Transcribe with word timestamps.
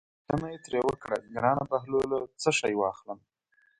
پوښتنه 0.27 0.47
یې 0.53 0.59
ترې 0.65 0.79
وکړه: 0.87 1.17
ګرانه 1.33 1.63
بهلوله 1.71 2.19
څه 2.41 2.49
شی 2.59 2.73
واخلم. 2.77 3.19